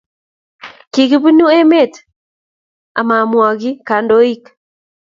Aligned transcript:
Kikiput 0.93 1.37
emet 1.59 1.93
amamwaki 2.99 3.71
kandoik. 3.87 4.43